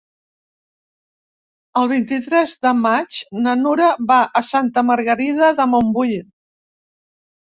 El 1.81 1.89
vint-i-tres 1.91 2.53
de 2.67 2.71
maig 2.85 3.19
na 3.45 3.53
Nura 3.65 3.91
va 4.11 4.17
a 4.41 4.43
Santa 4.47 4.85
Margarida 4.87 5.51
de 5.59 5.67
Montbui. 5.75 6.17